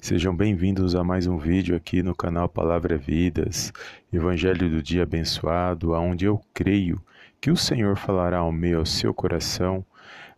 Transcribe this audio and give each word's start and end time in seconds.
Sejam 0.00 0.34
bem-vindos 0.34 0.94
a 0.94 1.02
mais 1.02 1.26
um 1.26 1.36
vídeo 1.36 1.74
aqui 1.74 2.04
no 2.04 2.14
canal 2.14 2.48
Palavra 2.48 2.96
Vidas, 2.96 3.72
Evangelho 4.12 4.70
do 4.70 4.80
Dia 4.80 5.02
Abençoado, 5.02 5.92
aonde 5.92 6.24
eu 6.24 6.40
creio 6.54 7.02
que 7.40 7.50
o 7.50 7.56
Senhor 7.56 7.96
falará 7.96 8.38
ao 8.38 8.52
meu, 8.52 8.78
ao 8.78 8.86
seu 8.86 9.12
coração. 9.12 9.84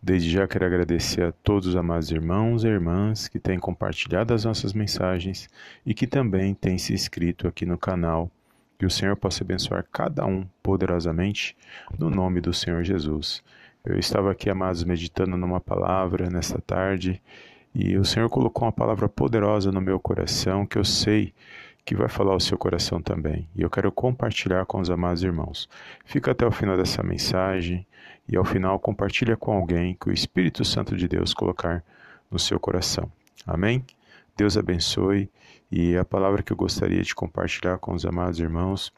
Desde 0.02 0.30
já 0.30 0.48
quero 0.48 0.64
agradecer 0.64 1.24
a 1.24 1.32
todos 1.32 1.68
os 1.68 1.76
amados 1.76 2.10
irmãos 2.10 2.64
e 2.64 2.68
irmãs 2.68 3.28
que 3.28 3.38
têm 3.38 3.58
compartilhado 3.58 4.32
as 4.32 4.46
nossas 4.46 4.72
mensagens 4.72 5.46
e 5.84 5.92
que 5.92 6.06
também 6.06 6.54
têm 6.54 6.78
se 6.78 6.94
inscrito 6.94 7.46
aqui 7.46 7.66
no 7.66 7.76
canal. 7.76 8.30
Que 8.78 8.86
o 8.86 8.90
Senhor 8.90 9.14
possa 9.14 9.44
abençoar 9.44 9.86
cada 9.92 10.24
um 10.24 10.46
poderosamente, 10.62 11.54
no 11.98 12.08
nome 12.08 12.40
do 12.40 12.54
Senhor 12.54 12.82
Jesus. 12.82 13.42
Eu 13.84 13.98
estava 13.98 14.32
aqui, 14.32 14.48
amados, 14.48 14.84
meditando 14.84 15.36
numa 15.36 15.60
palavra 15.60 16.30
nesta 16.30 16.58
tarde 16.60 17.20
e 17.74 17.96
o 17.96 18.04
Senhor 18.04 18.28
colocou 18.28 18.64
uma 18.64 18.72
palavra 18.72 19.08
poderosa 19.08 19.70
no 19.70 19.80
meu 19.80 19.98
coração 20.00 20.66
que 20.66 20.76
eu 20.76 20.84
sei 20.84 21.32
que 21.84 21.94
vai 21.94 22.08
falar 22.08 22.32
ao 22.32 22.40
seu 22.40 22.58
coração 22.58 23.00
também. 23.00 23.48
E 23.54 23.62
eu 23.62 23.70
quero 23.70 23.90
compartilhar 23.90 24.66
com 24.66 24.80
os 24.80 24.90
amados 24.90 25.22
irmãos. 25.22 25.68
Fica 26.04 26.32
até 26.32 26.46
o 26.46 26.52
final 26.52 26.76
dessa 26.76 27.02
mensagem 27.02 27.86
e 28.28 28.36
ao 28.36 28.44
final 28.44 28.78
compartilha 28.78 29.36
com 29.36 29.52
alguém 29.52 29.96
que 30.00 30.08
o 30.08 30.12
Espírito 30.12 30.64
Santo 30.64 30.96
de 30.96 31.08
Deus 31.08 31.32
colocar 31.32 31.82
no 32.30 32.38
seu 32.38 32.60
coração. 32.60 33.10
Amém? 33.46 33.84
Deus 34.36 34.56
abençoe 34.56 35.28
e 35.70 35.96
a 35.96 36.04
palavra 36.04 36.42
que 36.42 36.52
eu 36.52 36.56
gostaria 36.56 37.02
de 37.02 37.14
compartilhar 37.14 37.78
com 37.78 37.92
os 37.92 38.04
amados 38.04 38.38
irmãos 38.38 38.92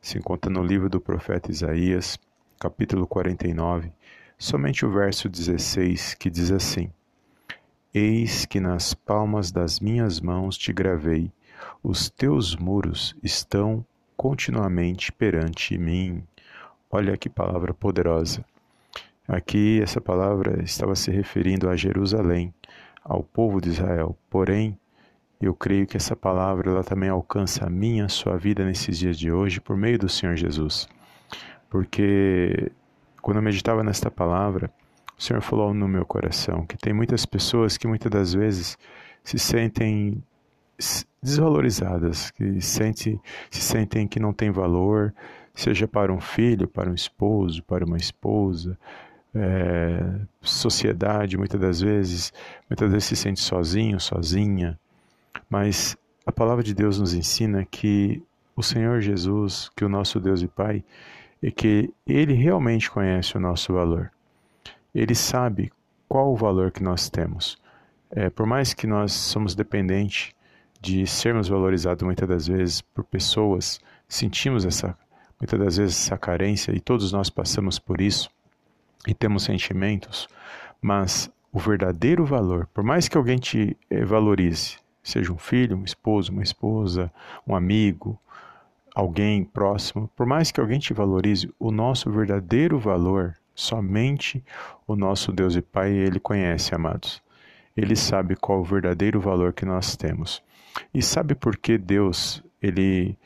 se 0.00 0.18
encontra 0.18 0.50
no 0.50 0.62
livro 0.62 0.88
do 0.88 1.00
profeta 1.00 1.50
Isaías, 1.50 2.18
capítulo 2.60 3.06
49, 3.06 3.90
somente 4.38 4.84
o 4.84 4.90
verso 4.90 5.28
16, 5.28 6.14
que 6.14 6.28
diz 6.28 6.50
assim: 6.50 6.90
Eis 7.94 8.44
que 8.44 8.60
nas 8.60 8.92
palmas 8.92 9.50
das 9.50 9.80
minhas 9.80 10.20
mãos 10.20 10.58
te 10.58 10.72
gravei, 10.72 11.32
os 11.82 12.10
teus 12.10 12.54
muros 12.54 13.16
estão 13.22 13.84
continuamente 14.16 15.10
perante 15.10 15.78
mim. 15.78 16.22
Olha 16.90 17.16
que 17.16 17.30
palavra 17.30 17.72
poderosa. 17.72 18.44
Aqui 19.26 19.80
essa 19.82 20.00
palavra 20.00 20.62
estava 20.62 20.94
se 20.94 21.10
referindo 21.10 21.68
a 21.68 21.76
Jerusalém, 21.76 22.52
ao 23.02 23.22
povo 23.22 23.60
de 23.60 23.70
Israel. 23.70 24.16
Porém, 24.28 24.78
eu 25.40 25.54
creio 25.54 25.86
que 25.86 25.96
essa 25.96 26.14
palavra 26.14 26.70
ela 26.70 26.84
também 26.84 27.08
alcança 27.08 27.64
a 27.64 27.70
minha, 27.70 28.04
a 28.04 28.08
sua 28.08 28.36
vida 28.36 28.64
nesses 28.64 28.98
dias 28.98 29.18
de 29.18 29.32
hoje 29.32 29.60
por 29.60 29.76
meio 29.76 29.98
do 29.98 30.08
Senhor 30.08 30.36
Jesus. 30.36 30.88
Porque 31.70 32.70
quando 33.22 33.36
eu 33.36 33.42
meditava 33.42 33.82
nesta 33.82 34.10
palavra, 34.10 34.70
o 35.18 35.22
Senhor 35.22 35.42
falou 35.42 35.74
no 35.74 35.88
meu 35.88 36.06
coração 36.06 36.64
que 36.64 36.76
tem 36.76 36.92
muitas 36.92 37.26
pessoas 37.26 37.76
que 37.76 37.88
muitas 37.88 38.10
das 38.10 38.32
vezes 38.32 38.78
se 39.24 39.36
sentem 39.36 40.22
desvalorizadas, 41.20 42.30
que 42.30 42.60
sente, 42.60 43.20
se 43.50 43.60
sentem 43.60 44.06
que 44.06 44.20
não 44.20 44.32
tem 44.32 44.52
valor, 44.52 45.12
seja 45.52 45.88
para 45.88 46.12
um 46.12 46.20
filho, 46.20 46.68
para 46.68 46.88
um 46.88 46.94
esposo, 46.94 47.64
para 47.64 47.84
uma 47.84 47.96
esposa, 47.96 48.78
é, 49.34 50.20
sociedade, 50.40 51.36
muitas 51.36 51.60
das 51.60 51.80
vezes, 51.80 52.32
muitas 52.70 52.88
vezes 52.88 53.08
se 53.08 53.16
sente 53.16 53.40
sozinho, 53.40 53.98
sozinha, 53.98 54.78
mas 55.50 55.96
a 56.24 56.30
palavra 56.30 56.62
de 56.62 56.72
Deus 56.72 57.00
nos 57.00 57.12
ensina 57.12 57.64
que 57.64 58.22
o 58.54 58.62
Senhor 58.62 59.00
Jesus, 59.00 59.68
que 59.76 59.84
o 59.84 59.88
nosso 59.88 60.20
Deus 60.20 60.42
e 60.42 60.46
Pai, 60.46 60.84
é 61.42 61.50
que 61.50 61.92
Ele 62.06 62.34
realmente 62.34 62.88
conhece 62.88 63.36
o 63.36 63.40
nosso 63.40 63.72
valor 63.72 64.12
ele 64.94 65.14
sabe 65.14 65.72
qual 66.08 66.32
o 66.32 66.36
valor 66.36 66.70
que 66.70 66.82
nós 66.82 67.08
temos. 67.08 67.58
É, 68.10 68.30
por 68.30 68.46
mais 68.46 68.72
que 68.72 68.86
nós 68.86 69.12
somos 69.12 69.54
dependentes 69.54 70.34
de 70.80 71.06
sermos 71.06 71.48
valorizados 71.48 72.02
muitas 72.02 72.28
das 72.28 72.46
vezes 72.46 72.80
por 72.80 73.04
pessoas, 73.04 73.80
sentimos 74.08 74.64
essa 74.64 74.96
muitas 75.40 75.58
das 75.58 75.76
vezes 75.76 76.04
essa 76.04 76.18
carência 76.18 76.72
e 76.74 76.80
todos 76.80 77.12
nós 77.12 77.30
passamos 77.30 77.78
por 77.78 78.00
isso 78.00 78.30
e 79.06 79.14
temos 79.14 79.44
sentimentos, 79.44 80.28
mas 80.82 81.30
o 81.52 81.58
verdadeiro 81.58 82.24
valor, 82.24 82.66
por 82.74 82.82
mais 82.82 83.08
que 83.08 83.16
alguém 83.16 83.38
te 83.38 83.76
eh, 83.88 84.04
valorize, 84.04 84.78
seja 85.02 85.32
um 85.32 85.38
filho, 85.38 85.76
um 85.76 85.84
esposo, 85.84 86.32
uma 86.32 86.42
esposa, 86.42 87.10
um 87.46 87.54
amigo, 87.54 88.18
alguém 88.94 89.44
próximo, 89.44 90.10
por 90.16 90.26
mais 90.26 90.50
que 90.50 90.60
alguém 90.60 90.78
te 90.78 90.92
valorize, 90.92 91.52
o 91.58 91.70
nosso 91.70 92.10
verdadeiro 92.10 92.78
valor 92.78 93.34
Somente 93.58 94.44
o 94.86 94.94
nosso 94.94 95.32
Deus 95.32 95.56
e 95.56 95.60
Pai 95.60 95.90
Ele 95.90 96.20
conhece, 96.20 96.76
amados. 96.76 97.20
Ele 97.76 97.96
sabe 97.96 98.36
qual 98.36 98.60
o 98.60 98.64
verdadeiro 98.64 99.20
valor 99.20 99.52
que 99.52 99.64
nós 99.64 99.96
temos. 99.96 100.40
E 100.94 101.02
sabe 101.02 101.34
por 101.34 101.56
que 101.56 101.76
Deus, 101.76 102.40
Ele 102.62 103.18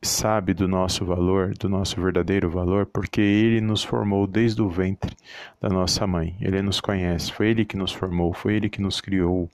sabe 0.00 0.54
do 0.54 0.66
nosso 0.66 1.04
valor, 1.04 1.52
do 1.58 1.68
nosso 1.68 2.00
verdadeiro 2.00 2.48
valor? 2.48 2.86
Porque 2.86 3.20
Ele 3.20 3.60
nos 3.60 3.84
formou 3.84 4.26
desde 4.26 4.62
o 4.62 4.68
ventre 4.70 5.14
da 5.60 5.68
nossa 5.68 6.06
mãe. 6.06 6.34
Ele 6.40 6.62
nos 6.62 6.80
conhece, 6.80 7.30
foi 7.30 7.48
Ele 7.48 7.66
que 7.66 7.76
nos 7.76 7.92
formou, 7.92 8.32
foi 8.32 8.54
Ele 8.54 8.70
que 8.70 8.80
nos 8.80 8.98
criou. 8.98 9.50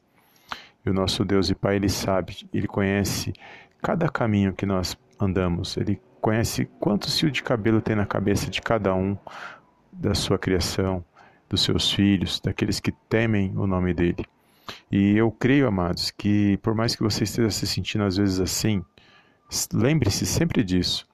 E 0.87 0.89
o 0.89 0.95
nosso 0.95 1.25
Deus 1.25 1.51
e 1.51 1.55
Pai, 1.57 1.75
Ele 1.75 1.89
sabe, 1.89 2.49
Ele 2.55 2.69
conhece 2.69 3.33
cada 3.83 4.09
caminho 4.09 4.53
que 4.53 4.65
nós 4.65 4.97
andamos. 5.19 5.77
Ele 5.77 6.01
conhece 6.21 6.67
quantos 6.79 7.19
fios 7.19 7.33
de 7.33 7.43
cabelo 7.43 7.81
tem 7.81 7.97
na 7.97 8.07
cabeça 8.07 8.49
de 8.49 8.63
cada 8.63 8.95
um, 8.95 9.17
da 10.01 10.15
sua 10.15 10.39
criação, 10.39 11.05
dos 11.49 11.63
seus 11.63 11.93
filhos, 11.93 12.41
daqueles 12.41 12.81
que 12.81 12.91
temem 13.09 13.53
o 13.55 13.67
nome 13.67 13.93
dele. 13.93 14.25
E 14.91 15.17
eu 15.17 15.31
creio, 15.31 15.67
amados, 15.67 16.11
que 16.11 16.57
por 16.59 16.75
mais 16.75 16.97
que 16.97 17.03
você 17.03 17.25
esteja 17.25 17.51
se 17.51 17.67
sentindo 17.67 18.05
às 18.05 18.17
vezes 18.17 18.41
assim, 18.41 18.83
lembre-se 19.73 20.25
sempre 20.25 20.65
disso, 20.65 21.07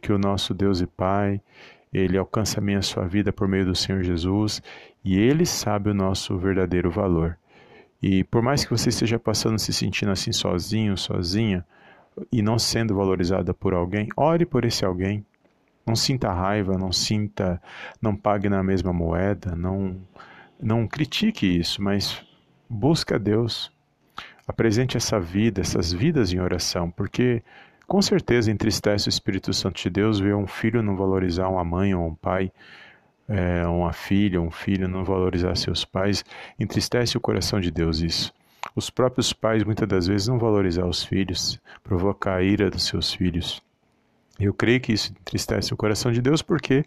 que 0.00 0.12
o 0.12 0.18
nosso 0.18 0.54
Deus 0.54 0.80
e 0.80 0.86
Pai, 0.86 1.40
ele 1.92 2.16
alcança 2.16 2.60
a 2.60 2.62
minha 2.62 2.82
sua 2.82 3.08
vida 3.08 3.32
por 3.32 3.48
meio 3.48 3.64
do 3.64 3.74
Senhor 3.74 4.02
Jesus 4.04 4.62
e 5.04 5.18
ele 5.18 5.44
sabe 5.44 5.90
o 5.90 5.94
nosso 5.94 6.36
verdadeiro 6.38 6.90
valor. 6.90 7.36
E 8.00 8.22
por 8.24 8.42
mais 8.42 8.64
que 8.64 8.70
você 8.70 8.90
esteja 8.90 9.18
passando 9.18 9.58
se 9.58 9.72
sentindo 9.72 10.12
assim 10.12 10.30
sozinho, 10.30 10.96
sozinha 10.96 11.64
e 12.30 12.42
não 12.42 12.58
sendo 12.58 12.94
valorizada 12.94 13.52
por 13.52 13.74
alguém, 13.74 14.08
ore 14.16 14.46
por 14.46 14.64
esse 14.64 14.84
alguém, 14.84 15.24
não 15.88 15.96
sinta 15.96 16.32
raiva, 16.32 16.76
não 16.78 16.92
sinta, 16.92 17.60
não 18.00 18.14
pague 18.14 18.48
na 18.48 18.62
mesma 18.62 18.92
moeda, 18.92 19.56
não, 19.56 19.96
não 20.60 20.86
critique 20.86 21.46
isso, 21.46 21.82
mas 21.82 22.22
busque 22.68 23.14
a 23.14 23.18
Deus. 23.18 23.72
Apresente 24.46 24.96
essa 24.96 25.18
vida, 25.18 25.60
essas 25.60 25.92
vidas 25.92 26.32
em 26.32 26.40
oração, 26.40 26.90
porque 26.90 27.42
com 27.86 28.00
certeza 28.02 28.50
entristece 28.50 29.08
o 29.08 29.10
Espírito 29.10 29.52
Santo 29.52 29.80
de 29.80 29.90
Deus 29.90 30.20
ver 30.20 30.34
um 30.34 30.46
filho 30.46 30.82
não 30.82 30.94
valorizar 30.94 31.48
uma 31.48 31.64
mãe 31.64 31.94
ou 31.94 32.06
um 32.06 32.14
pai, 32.14 32.52
é, 33.28 33.66
uma 33.66 33.92
filha, 33.92 34.40
um 34.40 34.50
filho 34.50 34.88
não 34.88 35.04
valorizar 35.04 35.54
seus 35.56 35.84
pais. 35.84 36.24
Entristece 36.58 37.16
o 37.16 37.20
coração 37.20 37.60
de 37.60 37.70
Deus 37.70 38.00
isso. 38.00 38.32
Os 38.74 38.90
próprios 38.90 39.32
pais 39.32 39.64
muitas 39.64 39.88
das 39.88 40.06
vezes 40.06 40.28
não 40.28 40.38
valorizar 40.38 40.86
os 40.86 41.02
filhos, 41.02 41.60
provocar 41.82 42.36
a 42.36 42.42
ira 42.42 42.70
dos 42.70 42.84
seus 42.84 43.12
filhos. 43.12 43.62
Eu 44.38 44.54
creio 44.54 44.80
que 44.80 44.92
isso 44.92 45.12
entristece 45.12 45.74
o 45.74 45.76
coração 45.76 46.12
de 46.12 46.22
Deus 46.22 46.42
porque 46.42 46.84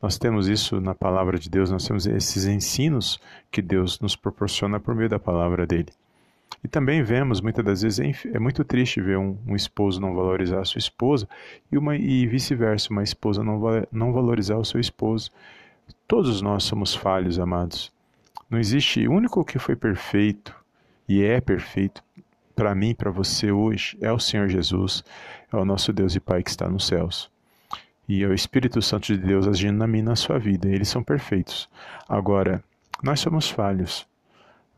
nós 0.00 0.18
temos 0.18 0.48
isso 0.48 0.80
na 0.80 0.94
palavra 0.94 1.38
de 1.38 1.50
Deus, 1.50 1.70
nós 1.70 1.86
temos 1.86 2.06
esses 2.06 2.46
ensinos 2.46 3.20
que 3.50 3.60
Deus 3.60 3.98
nos 4.00 4.14
proporciona 4.14 4.78
por 4.78 4.94
meio 4.94 5.08
da 5.08 5.18
palavra 5.18 5.66
dele. 5.66 5.88
E 6.62 6.68
também 6.68 7.02
vemos, 7.02 7.40
muitas 7.40 7.64
das 7.64 7.82
vezes, 7.82 8.24
é 8.26 8.38
muito 8.38 8.64
triste 8.64 9.00
ver 9.00 9.18
um, 9.18 9.36
um 9.46 9.56
esposo 9.56 10.00
não 10.00 10.14
valorizar 10.14 10.60
a 10.60 10.64
sua 10.64 10.78
esposa 10.78 11.28
e, 11.70 11.78
uma, 11.78 11.96
e 11.96 12.26
vice-versa, 12.26 12.90
uma 12.90 13.02
esposa 13.02 13.42
não, 13.42 13.60
não 13.90 14.12
valorizar 14.12 14.56
o 14.56 14.64
seu 14.64 14.80
esposo. 14.80 15.30
Todos 16.06 16.40
nós 16.40 16.62
somos 16.62 16.94
falhos, 16.94 17.38
amados. 17.38 17.90
Não 18.48 18.58
existe, 18.58 19.08
único 19.08 19.44
que 19.44 19.58
foi 19.58 19.74
perfeito 19.74 20.54
e 21.08 21.24
é 21.24 21.40
perfeito 21.40 22.02
para 22.62 22.76
mim, 22.76 22.94
para 22.94 23.10
você 23.10 23.50
hoje, 23.50 23.98
é 24.00 24.12
o 24.12 24.20
Senhor 24.20 24.48
Jesus, 24.48 25.02
é 25.52 25.56
o 25.56 25.64
nosso 25.64 25.92
Deus 25.92 26.14
e 26.14 26.20
Pai 26.20 26.44
que 26.44 26.50
está 26.50 26.68
nos 26.68 26.86
céus. 26.86 27.28
e 28.08 28.22
é 28.22 28.26
o 28.28 28.32
Espírito 28.32 28.80
Santo 28.80 29.06
de 29.06 29.18
Deus 29.18 29.48
agindo 29.48 29.78
na 29.78 29.86
minha 29.88 30.04
na 30.04 30.14
sua 30.14 30.38
vida. 30.38 30.68
Eles 30.68 30.88
são 30.88 31.02
perfeitos. 31.02 31.68
Agora, 32.08 32.62
nós 33.02 33.18
somos 33.18 33.50
falhos. 33.50 34.06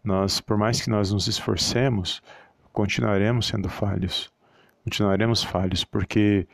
Nós, 0.03 0.41
por 0.41 0.57
mais 0.57 0.81
que 0.81 0.89
nós 0.89 1.13
nos 1.13 1.29
esforcemos, 1.29 2.23
continuaremos 2.73 3.49
sendo 3.49 3.69
falhos. 3.69 4.33
Continuaremos 4.83 5.45
falhos 5.45 5.85
porque 5.85 6.49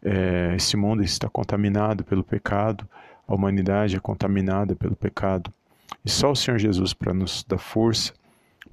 é, 0.00 0.54
esse 0.54 0.76
mundo 0.76 1.02
está 1.02 1.28
contaminado 1.28 2.04
pelo 2.04 2.22
pecado, 2.22 2.88
a 3.26 3.34
humanidade 3.34 3.96
é 3.96 4.00
contaminada 4.00 4.76
pelo 4.76 4.94
pecado. 4.94 5.52
E 6.04 6.08
só 6.08 6.30
o 6.30 6.36
Senhor 6.36 6.58
Jesus 6.58 6.94
para 6.94 7.12
nos 7.12 7.42
dar 7.42 7.58
força, 7.58 8.12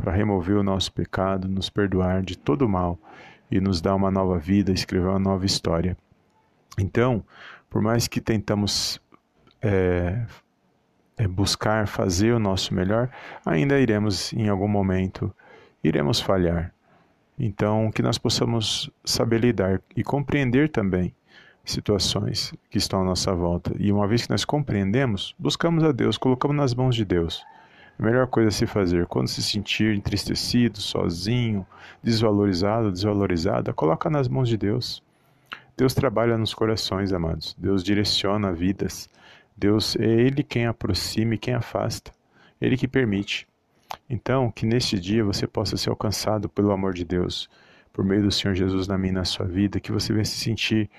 para 0.05 0.13
remover 0.13 0.55
o 0.55 0.61
nosso 0.61 0.93
pecado, 0.93 1.47
nos 1.47 1.67
perdoar 1.67 2.21
de 2.21 2.37
todo 2.37 2.61
o 2.61 2.69
mal 2.69 2.99
e 3.49 3.59
nos 3.59 3.81
dar 3.81 3.95
uma 3.95 4.11
nova 4.11 4.37
vida, 4.37 4.71
escrever 4.71 5.07
uma 5.07 5.17
nova 5.17 5.47
história. 5.47 5.97
Então, 6.77 7.25
por 7.67 7.81
mais 7.81 8.07
que 8.07 8.21
tentamos 8.21 9.01
é, 9.63 10.23
é 11.17 11.27
buscar 11.27 11.87
fazer 11.87 12.33
o 12.33 12.39
nosso 12.39 12.71
melhor, 12.71 13.09
ainda 13.43 13.79
iremos 13.79 14.31
em 14.33 14.47
algum 14.47 14.67
momento 14.67 15.33
iremos 15.83 16.21
falhar. 16.21 16.71
Então, 17.39 17.91
que 17.91 18.03
nós 18.03 18.19
possamos 18.19 18.91
saber 19.03 19.39
lidar 19.39 19.81
e 19.95 20.03
compreender 20.03 20.69
também 20.69 21.15
situações 21.63 22.53
que 22.69 22.77
estão 22.77 23.01
à 23.01 23.03
nossa 23.03 23.33
volta. 23.33 23.75
E 23.79 23.91
uma 23.91 24.07
vez 24.07 24.21
que 24.21 24.29
nós 24.29 24.45
compreendemos, 24.45 25.33
buscamos 25.39 25.83
a 25.83 25.91
Deus, 25.91 26.15
colocamos 26.15 26.55
nas 26.55 26.75
mãos 26.75 26.95
de 26.95 27.03
Deus. 27.03 27.43
A 27.97 28.03
melhor 28.03 28.27
coisa 28.27 28.49
a 28.49 28.51
se 28.51 28.67
fazer, 28.67 29.05
quando 29.07 29.27
se 29.27 29.41
sentir 29.41 29.95
entristecido, 29.95 30.81
sozinho, 30.81 31.65
desvalorizado, 32.03 32.91
desvalorizada, 32.91 33.73
coloca 33.73 34.09
nas 34.09 34.27
mãos 34.27 34.49
de 34.49 34.57
Deus. 34.57 35.01
Deus 35.77 35.93
trabalha 35.93 36.37
nos 36.37 36.53
corações, 36.53 37.13
amados. 37.13 37.55
Deus 37.57 37.83
direciona 37.83 38.51
vidas. 38.51 39.09
Deus 39.55 39.95
é 39.95 40.05
Ele 40.05 40.43
quem 40.43 40.65
aproxima 40.65 41.35
e 41.35 41.37
quem 41.37 41.53
afasta. 41.53 42.11
Ele 42.59 42.77
que 42.77 42.87
permite. 42.87 43.47
Então, 44.09 44.51
que 44.51 44.65
neste 44.65 44.99
dia 44.99 45.23
você 45.23 45.47
possa 45.47 45.77
ser 45.77 45.89
alcançado 45.89 46.49
pelo 46.49 46.71
amor 46.71 46.93
de 46.93 47.05
Deus, 47.05 47.49
por 47.93 48.03
meio 48.03 48.23
do 48.23 48.31
Senhor 48.31 48.53
Jesus 48.53 48.87
na 48.87 48.97
minha 48.97 49.13
na 49.13 49.25
sua 49.25 49.45
vida, 49.45 49.79
que 49.79 49.91
você 49.91 50.11
venha 50.11 50.25
se 50.25 50.37
sentir 50.37 50.89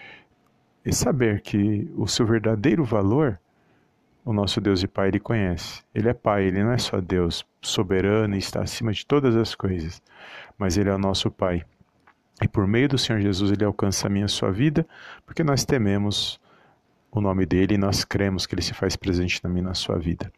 e 0.84 0.92
saber 0.94 1.40
que 1.42 1.90
o 1.96 2.06
seu 2.06 2.24
verdadeiro 2.26 2.84
valor, 2.84 3.38
o 4.26 4.32
nosso 4.32 4.60
Deus 4.60 4.82
e 4.82 4.88
Pai, 4.88 5.06
Ele 5.06 5.20
conhece. 5.20 5.84
Ele 5.94 6.08
é 6.08 6.12
Pai, 6.12 6.46
Ele 6.46 6.64
não 6.64 6.72
é 6.72 6.78
só 6.78 7.00
Deus 7.00 7.46
soberano 7.62 8.34
e 8.34 8.38
está 8.38 8.60
acima 8.60 8.92
de 8.92 9.06
todas 9.06 9.36
as 9.36 9.54
coisas, 9.54 10.02
mas 10.58 10.76
Ele 10.76 10.90
é 10.90 10.94
o 10.94 10.98
nosso 10.98 11.30
Pai. 11.30 11.62
E 12.42 12.48
por 12.48 12.66
meio 12.66 12.88
do 12.88 12.98
Senhor 12.98 13.20
Jesus 13.20 13.52
Ele 13.52 13.64
alcança 13.64 14.08
a 14.08 14.10
minha 14.10 14.24
a 14.24 14.28
sua 14.28 14.50
vida, 14.50 14.84
porque 15.24 15.44
nós 15.44 15.64
tememos 15.64 16.40
o 17.12 17.20
nome 17.20 17.46
dEle 17.46 17.76
e 17.76 17.78
nós 17.78 18.04
cremos 18.04 18.46
que 18.46 18.54
Ele 18.56 18.62
se 18.62 18.74
faz 18.74 18.96
presente 18.96 19.40
na 19.44 19.48
minha 19.48 19.66
na 19.66 19.74
sua 19.74 19.96
vida. 19.96 20.30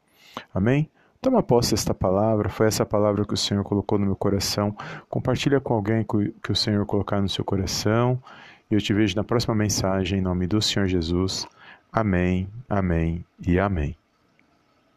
Amém? 0.55 0.91
Toma 1.23 1.43
posse 1.43 1.71
desta 1.71 1.95
palavra, 1.95 2.51
foi 2.51 2.67
essa 2.67 2.85
palavra 2.85 3.25
que 3.25 3.35
o 3.35 3.39
Senhor 3.39 3.65
colocou 3.65 3.99
no 3.99 4.05
meu 4.05 4.15
coração. 4.15 4.77
Compartilha 5.09 5.61
com 5.61 5.73
alguém 5.73 6.05
que 6.43 6.53
o 6.53 6.55
Senhor 6.55 6.85
colocar 6.85 7.23
no 7.23 7.29
seu 7.29 7.43
coração 7.43 8.23
e 8.71 8.75
eu 8.75 8.81
te 8.83 8.93
vejo 8.93 9.17
na 9.17 9.25
próxima 9.25 9.55
mensagem 9.55 10.19
em 10.19 10.23
nome 10.23 10.47
do 10.47 10.61
Senhor 10.61 10.87
Jesus. 10.87 11.49
Amém, 12.01 12.49
amém 12.69 13.25
e 13.45 13.59
amém. 13.59 13.97